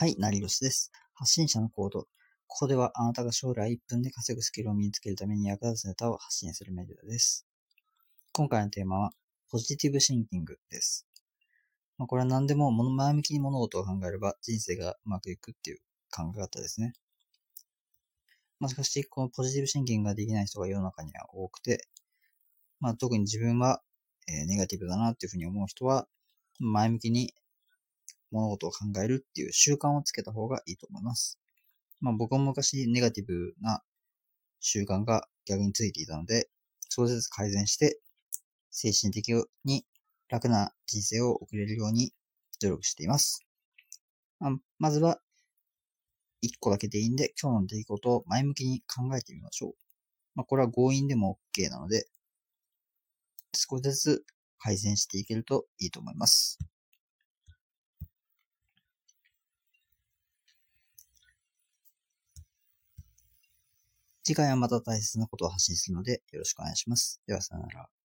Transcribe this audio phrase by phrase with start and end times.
[0.00, 0.90] はい、なりよしです。
[1.12, 2.08] 発信者のコード。
[2.46, 7.46] ここではあなたが将来1分で稼ぐスキルを身につけるために役立つネタを発信するメディアです。
[8.32, 9.10] 今回のテーマは、
[9.50, 11.06] ポジティブシンキングです。
[11.98, 16.94] まあ、これは何でも前向きに物事を考えれば人生がうまくいくっていう考え方ですね。
[18.58, 21.86] まあ、しかし、このポジティブシンキングができない人が世の中には多くて、
[22.80, 23.82] まあ、特に自分は、
[24.28, 26.08] え、ネガティブだなっていうふうに思う人は、
[26.58, 27.34] 前向きに
[28.30, 31.38] 物事を考えるっていう習慣をつけた方がいいと思います。
[32.00, 33.82] まあ僕も昔ネガティブな
[34.60, 36.48] 習慣が逆についていたので、
[36.88, 38.00] 少しずつ改善して、
[38.70, 39.32] 精神的
[39.64, 39.84] に
[40.28, 42.12] 楽な人生を送れるように
[42.60, 43.44] 努力しています。
[44.38, 45.20] まあ、まずは、
[46.42, 49.74] 一個だけでいいんで、今日の出来事を前向きに考えてみましょう。
[50.34, 52.06] まあ、これは強引でも OK なので、
[53.54, 54.24] 少しずつ
[54.58, 56.58] 改善していけるといいと思います。
[64.30, 67.20] 次回はまた大切なことを発信するのでよろしくお願いします。
[67.26, 67.99] ではさよなら。